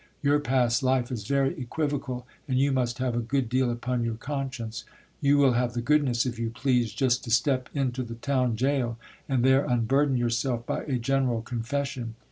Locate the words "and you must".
2.47-2.97